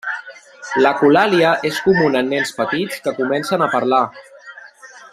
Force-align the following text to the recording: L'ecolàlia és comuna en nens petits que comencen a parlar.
L'ecolàlia 0.83 1.51
és 1.71 1.83
comuna 1.89 2.23
en 2.25 2.33
nens 2.35 2.55
petits 2.63 3.05
que 3.07 3.17
comencen 3.23 3.67
a 3.67 3.69
parlar. 3.77 4.05